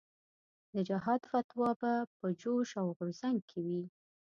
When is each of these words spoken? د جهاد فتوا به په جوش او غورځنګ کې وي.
د 0.73 0.75
جهاد 0.89 1.21
فتوا 1.31 1.69
به 1.79 1.91
په 2.17 2.25
جوش 2.41 2.69
او 2.81 2.87
غورځنګ 2.97 3.39
کې 3.49 3.59
وي. 3.65 3.83